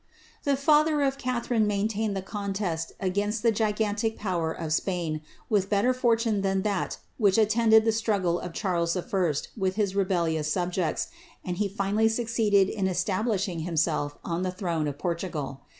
[0.45, 5.93] The father of Catharine maintained the contest against the gigantic power of Spain, with better
[5.93, 9.03] fortune than tliat which attended the straggle of Charles I.
[9.55, 11.09] with his rebellious subjects,
[11.45, 15.61] and he finally socceeded in establisliing himself on tlie throne of Portugal.